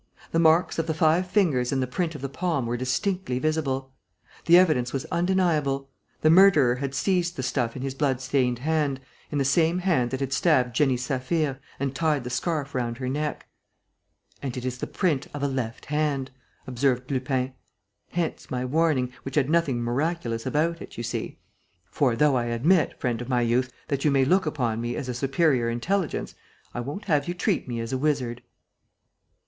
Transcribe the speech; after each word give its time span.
The 0.31 0.39
marks 0.39 0.79
of 0.79 0.87
the 0.87 0.95
five 0.95 1.27
fingers 1.29 1.71
and 1.71 1.79
the 1.79 1.85
print 1.85 2.15
of 2.15 2.23
the 2.23 2.27
palm 2.27 2.65
were 2.65 2.75
distinctly 2.75 3.37
visible. 3.37 3.93
The 4.45 4.57
evidence 4.57 4.91
was 4.93 5.05
undeniable. 5.11 5.91
The 6.21 6.31
murderer 6.31 6.77
had 6.77 6.95
seized 6.95 7.35
the 7.35 7.43
stuff 7.43 7.75
in 7.75 7.83
his 7.83 7.93
bloodstained 7.93 8.57
hand, 8.57 8.99
in 9.29 9.37
the 9.37 9.45
same 9.45 9.77
hand 9.77 10.09
that 10.09 10.19
had 10.19 10.33
stabbed 10.33 10.75
Jenny 10.75 10.97
Saphir, 10.97 11.59
and 11.79 11.93
tied 11.93 12.23
the 12.23 12.31
scarf 12.31 12.73
round 12.73 12.97
her 12.97 13.07
neck. 13.07 13.45
"And 14.41 14.57
it 14.57 14.65
is 14.65 14.79
the 14.79 14.87
print 14.87 15.27
of 15.35 15.43
a 15.43 15.47
left 15.47 15.85
hand," 15.85 16.31
observed 16.65 17.11
Lupin. 17.11 17.53
"Hence 18.09 18.49
my 18.49 18.65
warning, 18.65 19.13
which 19.21 19.35
had 19.35 19.51
nothing 19.51 19.83
miraculous 19.83 20.47
about 20.47 20.81
it, 20.81 20.97
you 20.97 21.03
see. 21.03 21.37
For, 21.91 22.15
though 22.15 22.35
I 22.35 22.45
admit, 22.45 22.99
friend 22.99 23.21
of 23.21 23.29
my 23.29 23.41
youth, 23.41 23.71
that 23.89 24.03
you 24.03 24.09
may 24.09 24.25
look 24.25 24.47
upon 24.47 24.81
me 24.81 24.95
as 24.95 25.07
a 25.09 25.13
superior 25.13 25.69
intelligence, 25.69 26.33
I 26.73 26.79
won't 26.79 27.05
have 27.05 27.27
you 27.27 27.35
treat 27.35 27.67
me 27.67 27.79
as 27.79 27.93
a 27.93 27.99
wizard." 27.99 28.41